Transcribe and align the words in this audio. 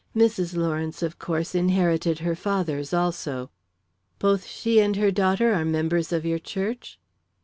Mrs. 0.17 0.57
Lawrence, 0.57 1.03
of 1.03 1.19
course, 1.19 1.53
inherited 1.53 2.17
her 2.25 2.33
father's, 2.33 2.91
also." 2.91 3.51
"Both 4.17 4.47
she 4.47 4.79
and 4.79 4.95
her 4.95 5.11
daughter 5.11 5.53
are 5.53 5.63
members 5.63 6.11
of 6.11 6.25
your 6.25 6.39
church?" 6.39 6.97